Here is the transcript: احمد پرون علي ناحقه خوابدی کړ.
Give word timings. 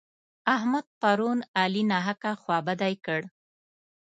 احمد 0.55 0.85
پرون 0.99 1.39
علي 1.61 1.83
ناحقه 1.91 2.31
خوابدی 2.41 2.93
کړ. 3.05 3.21